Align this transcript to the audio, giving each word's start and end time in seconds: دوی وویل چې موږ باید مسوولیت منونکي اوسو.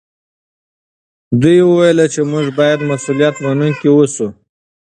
دوی 1.41 1.59
وویل 1.65 1.99
چې 2.13 2.21
موږ 2.31 2.45
باید 2.59 2.87
مسوولیت 2.89 3.35
منونکي 3.43 3.87
اوسو. 3.95 4.27